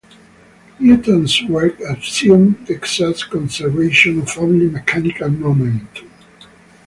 [0.79, 6.09] Newton's work assumed the exact conservation of only mechanical momentum.